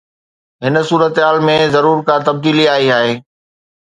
[0.67, 3.13] هن صورتحال ۾ ضرور ڪا تبديلي آئي آهي.